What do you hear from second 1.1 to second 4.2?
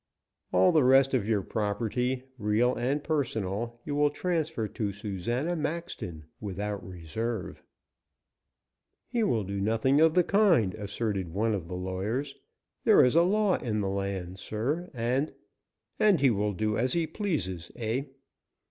of your property, real and personal, you will